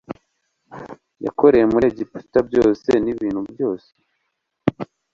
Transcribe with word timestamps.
yakoreye 1.25 1.65
muri 1.73 1.85
egiputa 1.91 2.39
byose 2.49 2.89
n 3.03 3.05
ibintu 3.13 3.41
byose 3.51 3.89